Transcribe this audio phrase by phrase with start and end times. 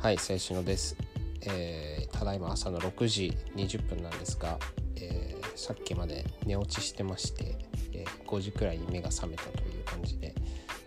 [0.00, 0.96] はい、最新のです。
[1.42, 4.58] えーただいま朝の6時20分なんですが、
[4.96, 7.58] えーさっきまで寝落ちしてまして、
[7.92, 10.34] えー5時くらいに目が覚めたという感じで、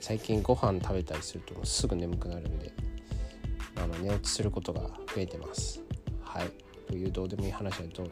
[0.02, 2.74] 最近ご飯食べたりするともうすぐ眠くなるんで、
[3.76, 5.84] あの寝落ちすることが増えてます。
[6.24, 6.50] はい、
[6.88, 8.06] というどうでもいい話はど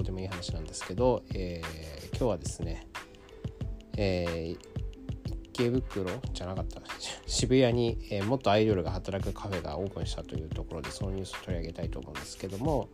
[0.00, 1.62] うでもいい話なんですけど、え
[2.10, 2.88] 今日はですね、
[3.96, 4.71] えー
[5.52, 6.80] 池袋じゃなかった
[7.26, 12.88] 渋谷に、え元アイドルが働くカフェがオープンしたというところでそのニュースを取り上げたいと思うんですけども、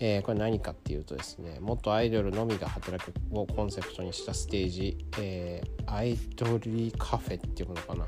[0.00, 8.06] えーこれ何かっていうとですね元アイドルのみが働くをコンセプトにしたステージ、えーアイドリーカフェっていうものかな。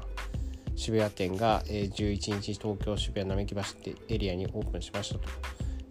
[0.76, 5.28] 渋谷店が、え11日東京渋谷並木橋ってエリアにオープンしましたと、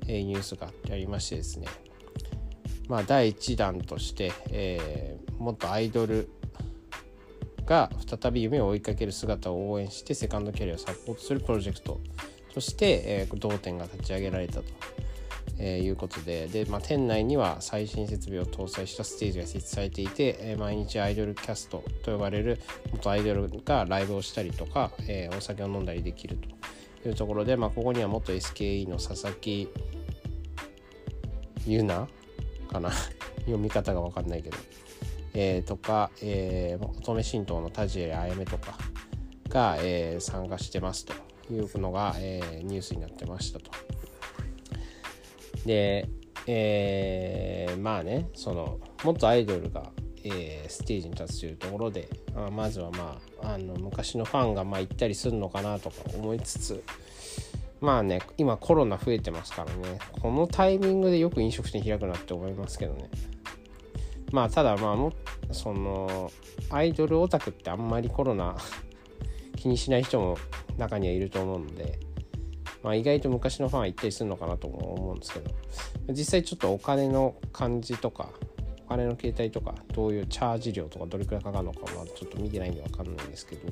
[0.07, 1.67] えーニュースがありましてですね。
[2.89, 6.29] まあ第1弾として、えー元アイドル
[7.65, 7.89] が
[8.21, 11.99] 再び夢を追いかける姿を応援してセカンドキャリアをサポートするプロジェクト。
[12.53, 14.63] として、えー同店が立ち上げられたと、
[15.57, 16.47] えーいうことで。
[16.47, 22.59] で、まあ、店内には最新設備を搭載したステージが設置されていて、えー毎日アイドルキャストと呼ばれる
[22.91, 26.47] 元アイドルがライブをしたりとか、えーお酒を飲んだりできると。
[27.09, 29.67] いうところで、まあ、ここには元 SKE の佐々木
[31.65, 32.09] 優奈
[32.71, 32.91] かな？
[33.43, 34.57] 読み方が分かんないけど。
[35.33, 38.77] えーとか、えー、乙女神道の田尻あやめとか
[39.49, 41.13] が、えー参加してますと
[41.51, 43.71] いうのが、えーニュースになってましたと。
[45.65, 46.07] で、
[46.47, 49.91] えーまあねその元アイドルが、
[50.23, 56.83] えーステージに立つというところで、あまずはまああの昔のファンがまあ行ったりするのかなとか思いつつ
[57.81, 63.09] まあね今コロナ増えてますからねこのタイミングでよく飲食店開くなって思いますけどね。
[64.33, 65.13] まあただまあも
[65.51, 66.31] その
[66.71, 68.57] アイドルオタクってあんまりコロナ
[69.55, 70.37] 気にしない人も
[70.75, 71.99] 中にはいると思うので、
[72.81, 75.51] まあ、意外と昔のファンは行ったりするのかなとも思うんですけど
[76.09, 78.29] 実際ちょっとお金の感じとか
[78.87, 83.71] お金の形態とかどういうチャージ料とかどれくらいかかるのかはちょっと見てないんで分かんないんですけど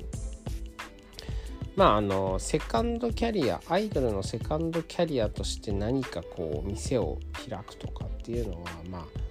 [1.74, 9.21] まああのセカンドキャリアアイドルのセカンドキャリアとして何かこう店を開くとかっていうのはまあ、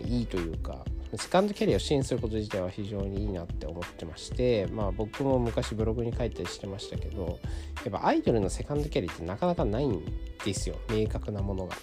[0.00, 0.84] いいというか
[1.16, 7.38] セカンドキャリアを支援すること自体は非常にいいなって思ってましてまあ僕も昔ブログに書いたりしてましたけど
[7.84, 10.02] やっぱアイドルのセカンドキャリアってなかなかないん
[10.44, 11.76] ですよ明確なものが。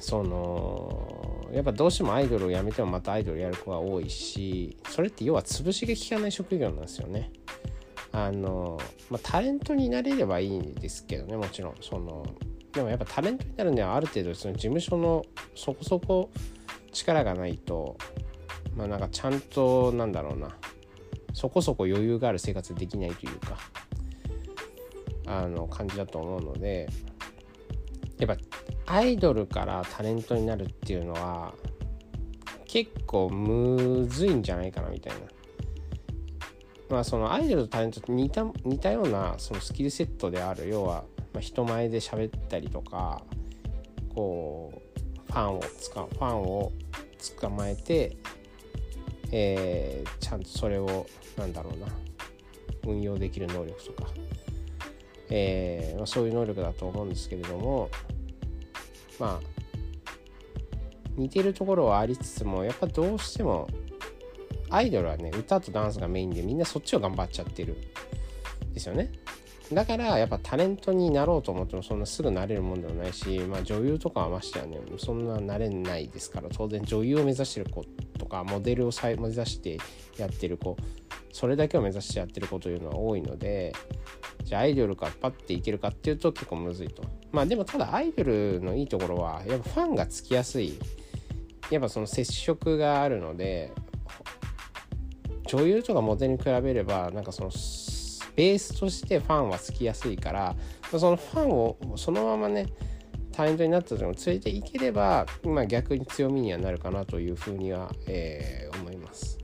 [0.00, 7.30] そのやっぱどうしてもアイドルを辞めてもまたアイドルやる子が多いしそれって要は潰しが効かない職業なんですよね。
[8.12, 8.80] あの
[9.10, 12.24] まあ、タレントになれればいいんですけどねもちろんその
[12.72, 15.24] でもやっぱタレントになるにはある程度その事務所の
[15.54, 16.30] そこそこ
[16.92, 17.96] 力がないと
[18.76, 20.56] まあなんかちゃんとなんだろうな
[21.32, 23.56] そこそこ余裕がある生活できないというか
[25.26, 26.88] あの感じだと思うので
[28.18, 31.54] やっぱアイドルからタレントになるっていうのは
[32.66, 35.20] 結構むずいんじゃないかなみたいな。
[36.90, 41.04] まあそのアイドルとタレントと似た似たようなそのスキルセットである要は
[41.38, 43.22] まあ人前で喋ったりとか
[44.12, 46.72] こうファンをつかファンを
[47.40, 48.16] 捕まえて、
[49.30, 51.06] えーちゃんとそれを
[51.36, 51.86] なんだろうな
[52.86, 54.08] 運用できる能力とか、
[55.30, 57.88] えーまあ、そういう能力だと思うんですけれども
[59.18, 59.46] まあ
[61.16, 63.68] 似てるところはありつつもやっぱどうしても
[64.70, 67.76] アイドルはね歌とダンスがメインでみんなそっちを頑張っちゃってる
[68.74, 69.10] ですよね。
[69.72, 77.84] だからやっぱタレントになろうと思ってもそんなすぐなれるもんでもないし、まあ、女優とかはましてはねそんななれないですから当然女優を目指してる子
[78.18, 79.78] とかモデルを目指して
[80.16, 80.76] やってる子
[81.32, 83.74] それだけを目指してやってる子というのは多いので
[84.44, 87.02] じゃあアイドルからパッていけるかっていうと結構むずいと。
[87.32, 90.78] まあでもただアイドルのいいところはやっぱファンがつきやすい。
[91.70, 93.72] やっぱその接触があるので
[95.46, 97.50] 女優とかモデルに比べればなんかその
[98.38, 100.54] ベースとしてファンはつきやすいから
[100.90, 102.66] そのファンをそのままね
[103.32, 109.38] タレントになった時も連れていければ、まあ、逆に強みにはなるかなというふうには、えー思います。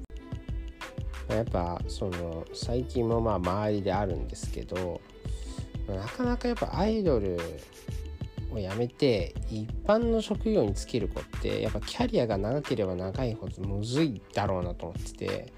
[1.28, 5.00] やっぱその最近もまあ周りであるんですけど
[5.88, 7.38] なかなかやっぱアイドル
[8.52, 15.52] を辞めて一般の職業に就ける子ってやっぱキャリアが長ければ長いほどむずいだろうなと思ってて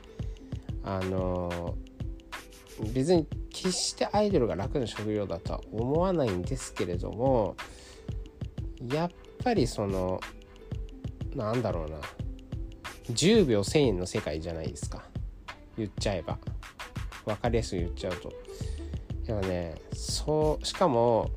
[0.84, 1.74] あの
[2.92, 7.56] 別に決してアイドルが楽な職業だとは思わないんですけれども
[8.92, 9.10] やっ
[9.42, 10.20] ぱりその
[11.34, 11.98] なんだろうな。
[13.12, 15.04] 10秒1000円の世界じゃないですか。
[15.78, 16.38] 言っちゃえば。
[17.24, 18.32] 分かりやすく言っちゃうと。
[19.24, 21.30] でもねそうしかも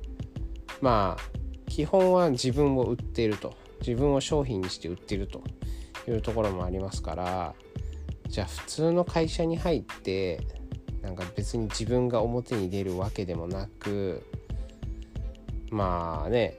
[0.81, 3.53] まあ基本は自分を売っていると。
[3.81, 5.43] 自分を商品にして売っていると。
[6.07, 7.53] いうところもありますから。
[8.27, 10.39] じゃあ普通の会社に入って
[11.01, 14.23] なんか別に自分が表に出るわけでもなく
[15.71, 16.57] まあね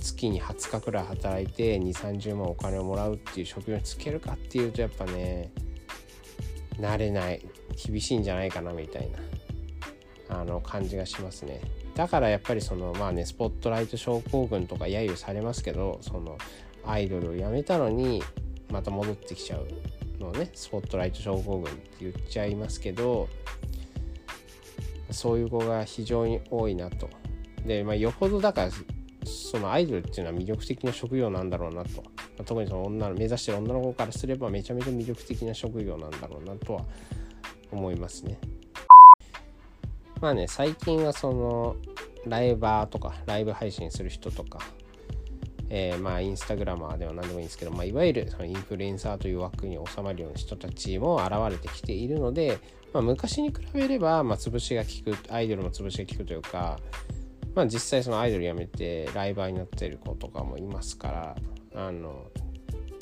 [0.00, 5.52] 月に20日くらい働いて2 3 0万お金をもらうっていう職業に就けるかっていうとやっぱね
[6.78, 7.40] 慣れない
[7.86, 9.10] 厳しいんじゃないかなみたい
[10.28, 11.60] なあの感じがしますね。
[11.94, 16.38] だからやっぱりそのまあねスポットライト症候群とか揶揄されますけどその
[16.84, 18.22] アイドルを辞めたのに
[18.70, 19.68] また戻ってきちゃう。
[20.18, 23.28] のねスポットライト症候群って言っちゃいますけど
[25.10, 27.08] そういう子が非常に多いなと。
[27.64, 28.70] で、まあ、よほどだから
[29.24, 32.44] そのアイドルっていうのは魅力的な職業なんだろうなとま。
[32.44, 36.84] 特にその女の目指してる女の子からすればめちゃめちゃ魅力的な職業なんだろうなとは
[37.70, 38.38] 思いますね。
[40.20, 41.76] まあね最近はその
[42.26, 44.58] ライバーとかライブ配信する人とか、
[45.70, 52.58] えー、まあインスタグラマーでは何でもいいんですけど、まあ、いわゆるそのインフルエンサーという枠に収まるような人たちも現れてきているので、
[52.92, 56.78] まあ、昔に比べれば、まあ、潰しが効くアイドルも潰しが効くというか、
[57.54, 61.36] まあ、実際そのアイドル辞めてライバーになってる子とかもいますから
[61.74, 62.26] あの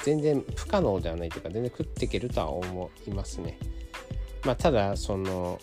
[0.05, 3.59] 全然不可能ではないというか全然食っていけるとは思いますね。
[4.45, 5.61] まあ、ただその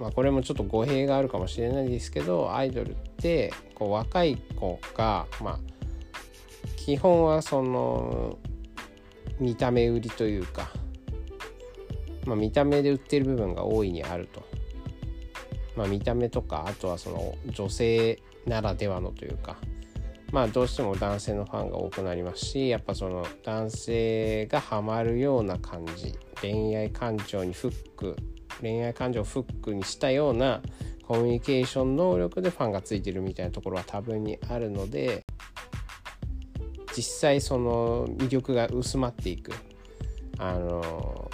[0.00, 5.58] まあ、これもちょっと語弊があるかもしれないですけどアイドルってこう若い子がまあ
[6.76, 8.38] 基本はその
[9.38, 10.70] 見た目売りというか、
[12.26, 14.42] まあ、見た目で売ってる部分が大いにあると、
[15.76, 19.56] まあ、見た目とかあとはその女性ならではのというか
[20.30, 28.16] まあどうしても男性のファンが多くなりますしやっぱその男性がハマるような感じ恋愛感情にフック
[28.60, 30.62] 恋愛感情をフックにしたような
[31.06, 35.24] コミュニケーション能力でファンがついてるみたいなところは多分にあるので
[36.96, 39.52] 実際その魅力が薄まっていく。
[40.38, 41.30] あの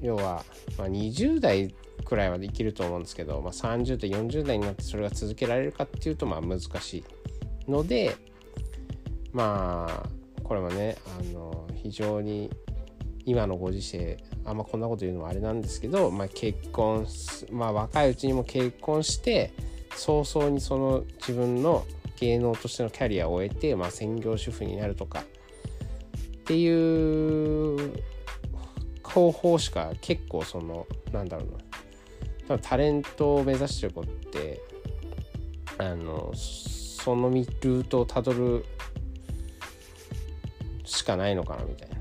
[0.00, 0.44] 要は、
[0.76, 1.74] まあ、20代
[2.04, 7.04] くらいはできると思うんですけど、まあ、30代40代になってそれが続けられるかっていうとまあ難しい
[7.70, 8.16] ので
[9.32, 10.08] まあ
[10.44, 12.50] これもねあの非常に
[13.28, 14.16] 今のご時世
[14.46, 17.06] あんまこんなこと言うのもあれなんですけど、まあ、結婚
[17.52, 19.52] まあ若いうちにも結婚して
[19.94, 21.84] 早々にその自分の
[22.18, 25.24] 芸能としてのキャリアを終えて、まあ、専業主婦になるとかっ
[26.46, 27.92] ていう
[29.02, 31.58] 方法しか結構そのなんだろうな。
[32.48, 34.62] 多分タレントを目指してる子って
[35.76, 38.64] あのそのルートをたどる
[40.84, 41.97] しかないのかなみたいな、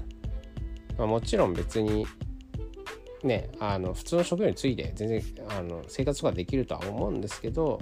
[0.97, 2.05] まあ、もちろん別に
[3.23, 7.79] ねあの普通の職業について全然あの生活とかできるとは思うんですけど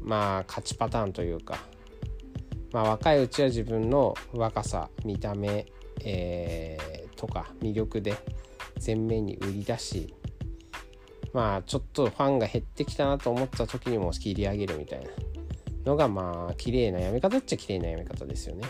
[0.00, 1.58] まあ勝ちパターンというか、
[2.72, 5.66] まあ、若いうちは自分の若さ見た目、
[6.04, 8.14] えー、とか魅力で
[8.84, 10.14] 前面に売り出し
[11.32, 15.10] まあちょっとファンが減ってきたなと思った時にも切り上げるみたいな
[15.84, 18.64] のがまあ綺麗なやめ方っちゃ綺麗なやめ方ですよね。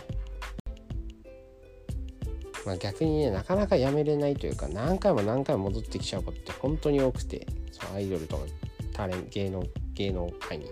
[2.67, 8.45] まあ、逆にねなかなかやめれないというか何回も何回も戻ってきちゃうことって本当に多くてそのアイドルとか
[8.93, 10.71] タレン芸能芸能界に。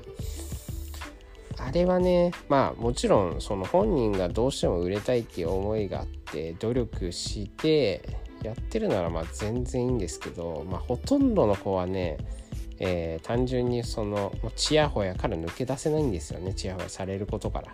[1.58, 8.02] あれはねまあもちろんその本人がどうしても売れたいっていう思いがあって努力して
[8.42, 12.16] やってるならまあ全然いいんですけど、まあ、ほとんどの子はね、
[12.80, 17.72] えー、単純にそのちやほやから抜け出せないんですよねちやほやされることから。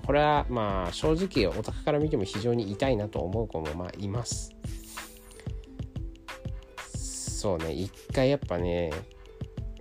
[0.00, 4.50] これはまあ正直オタクから見ても非常に痛いなと思う子もまあいます。
[7.42, 8.90] そうね一回やっぱね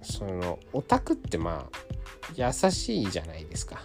[0.02, 1.92] そのオタクってまあ
[2.36, 3.82] 優しいじゃないですか。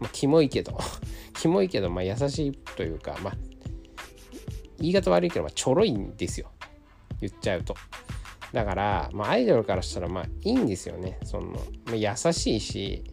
[0.00, 0.78] まあ、キモいけど
[1.34, 3.36] キモいけどまあ優しいというかまあ
[4.78, 6.50] 言い方悪いけどまあちょろいんですよ
[7.20, 7.74] 言っちゃうと。
[8.52, 11.18] だから、まあ、アイドルからしたらまあいいんですよね。
[11.24, 11.52] その
[11.84, 13.04] まあ、優しいし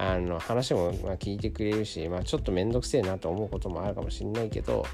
[0.00, 4.86] あの話もま聞いてくれるし、まあ、ちょっと面倒くせえなと思うこともあるかもしれないけど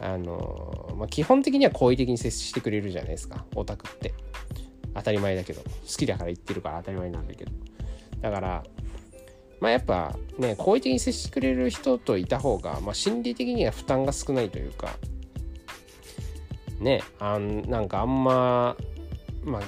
[0.00, 4.14] あの、まあ、基本的には好意的に接してくれるじゃないですかオタクって。
[4.94, 5.62] 当たり前だけど。
[5.62, 7.50] 好きだから言ってるから当たり前なんだけど。
[8.20, 8.62] だから
[9.60, 14.96] まあやっぱね好意的に接してくれる人といた方が、まあ、心理的には負担が少ないというか。
[16.80, 18.76] ねあんなんかあんま
[19.44, 19.62] まあ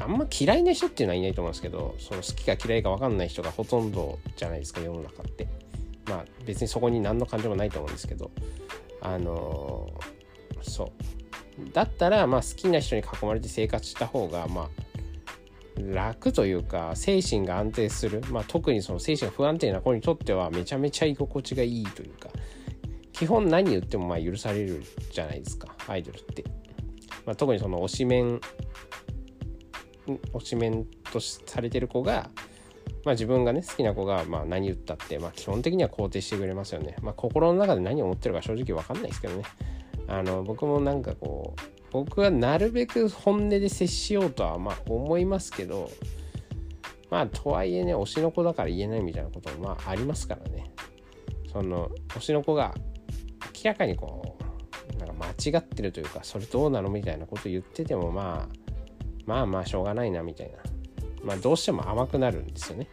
[0.00, 5.46] あんま嫌いな人っていうのはいないと思うんですけどその好きか嫌いか分かんない人がほとんどじゃないですか世の中って。
[6.06, 8.30] まあ別にそこに何の感情もないと思うんですけど。
[9.02, 11.72] あのー、そう。
[11.72, 14.68] だったらまあ好きな人に囲まれて生活した方がまあ
[15.76, 22.28] 楽というか精神が安定する、まあ、特にその精神が不安定な子にとってはめちゃめちゃ居心地がいいというか。
[23.20, 26.42] 基本何言ってもまあ許されるじゃないですかアイドルって、
[27.26, 28.40] まあ、特にその推しメン
[30.06, 32.30] 推しメンとされてる子が、
[33.04, 39.44] まあ、自分がね好きな子がまあ何言ったって、まあ、基本的には肯定してくれますよね、まあ、心の中で何を思ってるか正直分かんないですけどね。
[40.08, 45.90] あの僕もなんかこう僕はなるべく本音で接しようとはまあ思いますけど
[47.10, 50.72] まあとはいえね推しの子だから言えないみたいなこともまあありますからね。
[51.52, 52.74] その推しの子が
[53.64, 54.36] 明らかにこ
[54.94, 58.56] うなんか間違ってるというかそれどうなのみたいなこと言っててもまあ
[59.30, 60.58] まあまあしょうがないなみたいな。
[61.22, 62.88] まあどうしても甘くなるんですよね。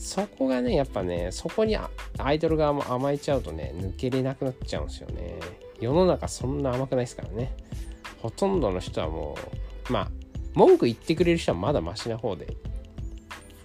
[0.00, 5.38] そこがねやっぱねそこにアイドル側も甘えちゃうとね抜けれなくなっちゃうんですよね。
[5.80, 7.54] 世の中そんな甘くないですからね。
[8.20, 9.38] ほとんどの人はも
[9.88, 10.10] うまあ
[10.54, 12.56] 文句言ってくれる人はまだマシな方で。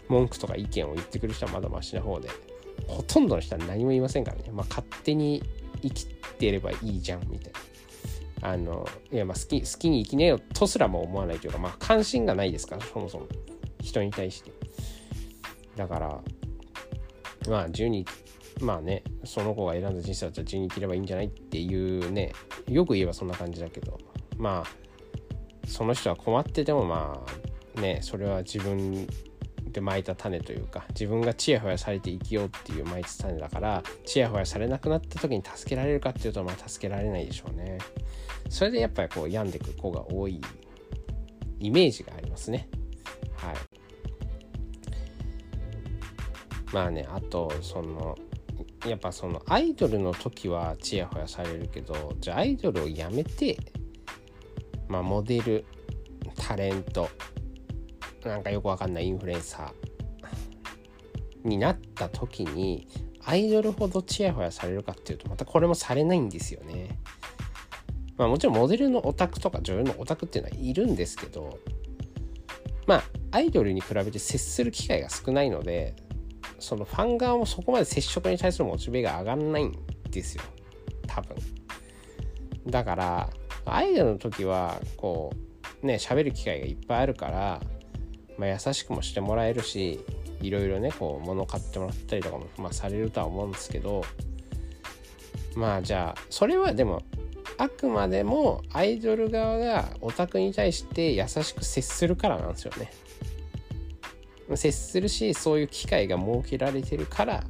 [0.07, 2.29] 文句とか意見を言ってくれる人はまだマシな方で。
[2.87, 4.43] ほとんどの人は何も言いませんからね。
[4.51, 5.41] まあ勝手に
[5.81, 7.59] 生きてればいいじゃんみたいな。
[8.41, 13.27] あのいやまあ好き好きに生きねえよとすらも思わないというかまあ関心がないですからそもそも。
[13.81, 14.51] 人に対して。
[15.75, 16.21] だから
[17.49, 18.05] まあ自由に
[18.61, 22.33] まあねその子が選んだ人生だったら自由に生きればいいんじゃないっていうね
[22.67, 23.97] よく言えばそんな感じだけど。
[24.37, 27.23] まあその人は困っててもま
[27.77, 29.07] あねそれは自分
[29.71, 37.77] で巻いた種というか自分がちやほやされて生きようっていう巻いた種だからちやほやされなくなった時に助けられるかっていうとまあ助けられないでしょうね。
[38.49, 40.41] それでやっぱりこう病んでく子が多い
[41.59, 42.67] イメージがありますね。
[43.35, 43.55] はい。
[46.73, 48.17] まあねあとその
[48.85, 53.57] やっぱそのアイドルの時はちやほやされるけどじゃあアイドルをやめて
[54.89, 55.65] まあ、モデル
[56.35, 57.09] タレント
[58.27, 62.87] なんかよくわかんないインフルエンサーになった時に
[63.23, 66.99] アイドルほどチヤホヤされるかっていうとまたこれもされないんですよね。
[68.17, 71.57] まあもちろんモデルのオタクとか女優のオタクっていうのはいるんですけど
[72.85, 75.95] まあアイドルに比べて接する機会が少ないので
[76.59, 79.73] そのファン側もそこまで接触に対するモチベが上がんないん
[80.09, 80.43] ですよ
[81.07, 81.37] 多分。
[82.67, 83.29] だから
[83.65, 85.31] アイドルの時はこ
[85.81, 87.61] うね喋る機会がいっぱいあるから、
[88.39, 89.99] まあ、優しくもしてもらえるし
[90.41, 94.01] いろいろねこう物買ってもらったりとかも、まあ、されるとは思うんですけど
[95.55, 97.03] まあじゃあそれはでも
[97.57, 102.91] あくまでもアイドル側がオタクに対して優しく接するからなんですよね。
[104.55, 107.43] 接するしそういう機会が設けられてるから、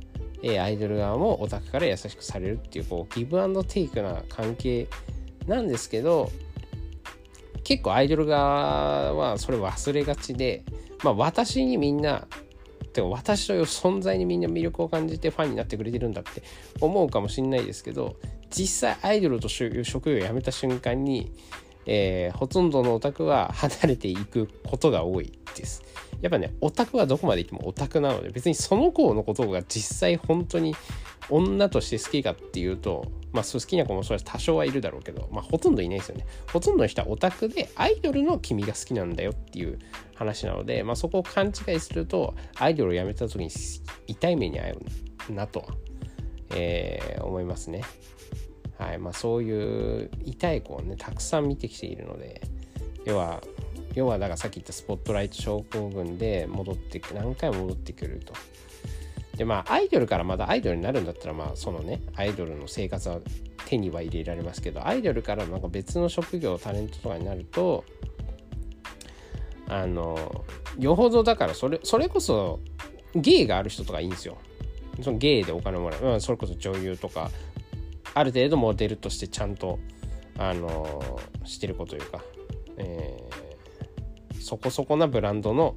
[0.43, 4.87] アイドル側もオタクから優しくされるっていうこうギブアンドテイクな関係
[5.45, 6.31] なんですけど
[7.63, 10.63] 結構アイドル側はそれ忘れがちで、
[11.03, 12.27] まあ、私にみんな
[12.89, 16.43] てか私という存在にみんな魅力を感じてファンになってくれてるんだって
[16.81, 18.17] 思うかもしれないですけど
[18.49, 21.31] 実際アイドルと職業を辞めた瞬間に、
[21.85, 25.83] えー、ほとんどのオタクは離れていくことが多いです。
[26.21, 30.75] やっぱねオタクはどこまで行ってもオタクなので別にその子のことが実際本当に
[31.29, 36.25] 女として好きかっていうとまあ好きな子もそれ多少はいるだろうけどまあほとんどいないですよね。
[36.51, 39.79] ほとんどの人はオタクでアイドルの君が好きなんだよっていう
[40.15, 43.49] 話なのでまあそこを勘違いするとアイドルを辞めた時に
[44.07, 44.77] 痛い目に遭
[45.29, 45.65] うなとは、
[46.55, 47.83] えー、思いますね。
[48.77, 48.97] はい。
[48.97, 52.41] まあそういう痛い子をねたくさん見てきているので
[53.05, 53.41] 要は
[53.93, 58.33] 要はだからさっき言ったスポットライト症候群で戻って何回も戻ってくると。
[59.39, 63.19] でまあアイドルからまだアイドルになるんだったらまあそのねアイドルの生活は
[63.65, 67.85] 手には入れられますけどアイドルからなんか別の職業タレントとかになると
[69.69, 70.43] あの
[70.77, 72.59] よほどだからそれそれこそ
[73.15, 74.37] 芸がある人とかいいんですよ。
[75.01, 77.31] その芸でお金もらう、まあ、それこそ女優とか
[78.13, 79.79] ある程度モデルとしてちゃんと
[80.37, 82.21] あのしてる子とというか、
[82.77, 83.49] えー
[84.49, 85.75] そこそこなブランドの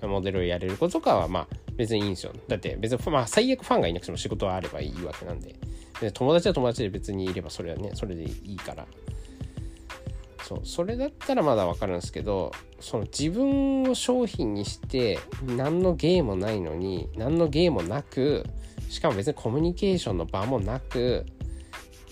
[0.00, 2.32] モデルをやれる子とかはまあ別にいいんですよ。
[2.48, 5.54] だって別にまあ最悪ファンがいなくても仕事はあればいいわけなんで。
[6.00, 8.86] で友達は友達で別にいればそれはね、それでいいから。
[10.42, 15.18] そう、それだったらまだわかるんですけど、その自分を商品にして
[15.56, 18.44] 何の芸もないのに、何の芸もなく、
[18.88, 21.24] しかも別にコミュニケーションの場もなく、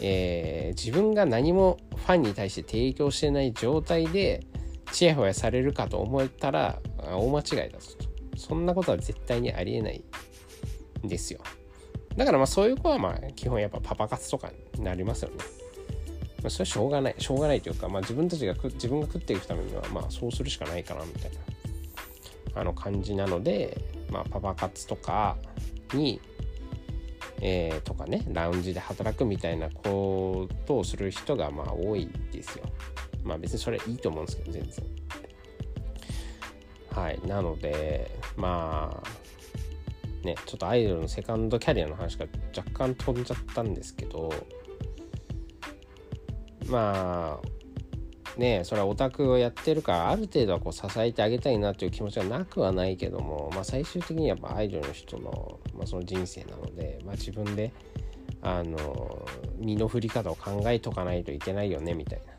[0.01, 4.47] えー、自分が何もファンに対して提供してない状態で
[4.93, 8.10] ちやほやされるかと思ったら大間違いだぞと。
[8.41, 10.03] そんなことは絶対にありえない
[11.05, 11.41] んですよ。
[12.17, 15.37] だからまあそういう子はまあ基本やっぱパパ活とかになりますよね。
[16.43, 17.15] まあ、それはしょうがない。
[17.19, 21.31] しょうがないというか、まあ自分たちが自分が食っていくためにはまあそうするしかないかなみたい
[22.55, 23.79] なあの感じなので、
[24.11, 25.37] まあ、パパ活とか
[25.93, 26.21] に、
[27.41, 32.65] えー、とかねラウンジで働くみたいなことをする人がまあ多いですよ。
[33.23, 35.00] まあ別にそれいいと思うんですけど全然。
[37.01, 37.21] はい。
[37.27, 44.31] なのでまあねちょっとアイドルのセカンドキャリアの話が若干飛んじゃったんですけど
[46.69, 57.73] まあねそれはオタクをやってるからある程度はこう支えてあげたいなという気持ちはなくはないけども、まあ、最終的にやっぱアイドルの人の,、まあその人生なので、まあ、自分で
[58.43, 59.27] あの
[59.57, 62.35] 身の振り方を考えとかないといけないよねみたいな。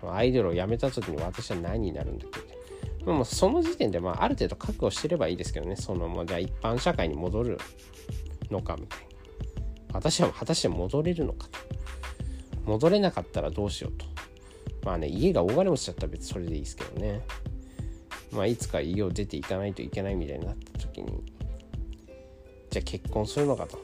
[0.00, 2.57] そのアイドルを辞めた時に私は何になるんだっけ
[3.04, 5.76] もうその時点でまあある程度覚悟してればいいですけどね。
[5.76, 7.58] そのもうじゃあ一般社会に戻る
[8.50, 9.06] のかみたいな。
[9.94, 11.58] 私は果たして戻れるのかと。
[12.64, 14.04] 戻れなかったらどうしようと。
[14.84, 17.22] まあね、家が大金持ちだったら別にそれでいいですけどね。
[18.30, 21.22] まあ、いつか家を出ていかないといけないみたいになった時に、
[22.70, 23.78] じゃあ結婚するのかと。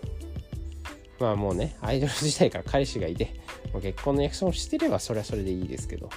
[1.18, 3.34] まあもうね、アイドル時代から彼氏がいて、
[3.72, 6.10] もう結婚の約束をしてればそれはそれでいいですけど、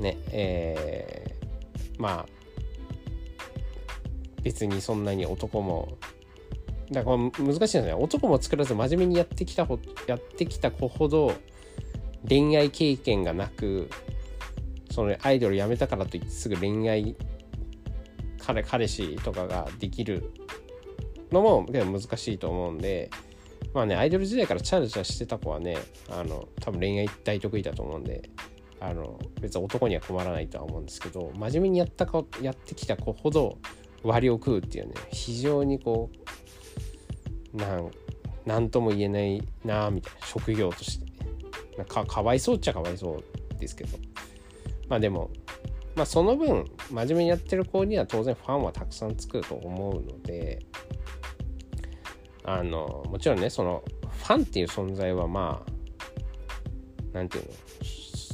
[0.00, 2.26] ね、えー、まあ、
[4.42, 5.98] 別にそんなに男も、
[6.90, 7.92] だから難しいですね。
[7.92, 9.68] 男も作らず真面目にやってきた
[10.06, 11.32] やってきた子ほど、
[12.26, 13.90] 恋愛経験がなく
[14.90, 17.14] そのアイドル辞めたからといってすぐ恋愛
[18.38, 20.32] 彼彼氏とかができる
[21.30, 23.10] のも難しいと思うんで
[23.74, 25.76] まあねアイドル時代からチャラチャラしてた子はね
[26.10, 28.30] あの多分恋愛大得意だと思うんで
[28.80, 33.58] あの別に男には困らないとは思うんですけど真面目にやった子やってきた子ほど
[34.02, 36.10] 割を食うっていうね非常にこ
[37.54, 37.90] うなん
[38.46, 41.08] なんとも言えないなみたいな職業として。
[41.84, 43.22] かかわいそうっちゃかわいそ
[43.56, 43.98] うですけど。
[44.88, 45.30] まあでも
[45.94, 50.60] まあその分真面目にやってる子には当然ファンはたくさんつくと思うので
[52.44, 55.72] あのもちろんねそのファンっていう存在はまあ
[57.12, 57.54] 何て言うの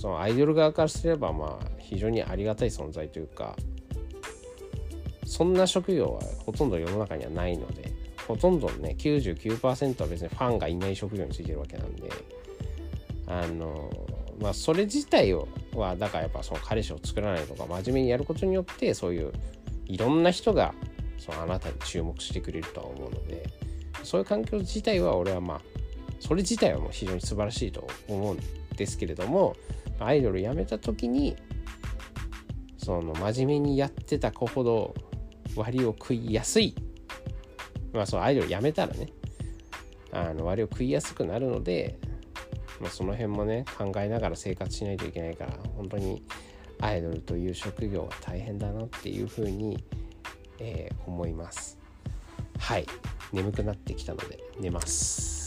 [0.04, 3.56] そのアイドル側からすればまあ非常にありがたい存在というか
[5.24, 7.90] そんな職業はほとんど世の中にはないので
[8.28, 12.10] ほとんどね99%は別にファンがいない職業についてるわけなんで
[13.26, 13.90] あの
[14.38, 19.32] まあそれ自体はだからやっぱその彼氏を作らないとか真面目にやることによってそういう
[19.86, 20.74] いろんな人が
[21.16, 23.48] そのあなたに注目してくれるとは思うので
[24.02, 25.60] そういう環境自体は俺はまあ
[26.20, 28.38] それ自体はもう非常に素晴らしいと思うん
[28.76, 29.56] ですけれども
[29.98, 31.36] アイドル辞めた時に
[32.76, 34.94] その真面目にやってた子ほど
[35.56, 36.74] 割を食いやすい。
[37.92, 39.08] まあそのアイドル辞めたらね
[40.12, 41.98] あの割を食いやすくなるので
[42.80, 46.22] まあ、その辺もね考えながら生活しないといけないから本当に
[46.80, 49.82] アイドルという職業は大変だなっていうふうに、
[50.58, 51.78] えー、思います。
[52.58, 52.86] はい。
[53.32, 55.43] 眠くなってきたので寝ます。